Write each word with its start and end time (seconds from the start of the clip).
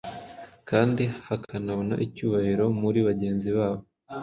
kandi 0.69 1.03
bakanabona 1.27 1.95
icyubahiro 2.05 2.65
muri 2.81 2.99
bagenzi 3.07 3.49
babo. 3.57 3.81